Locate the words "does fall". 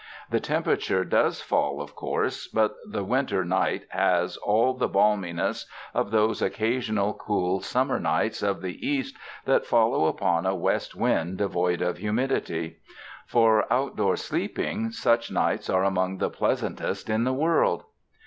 1.05-1.79